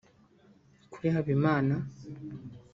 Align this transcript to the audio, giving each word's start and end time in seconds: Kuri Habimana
Kuri 0.93 1.07
Habimana 1.15 1.75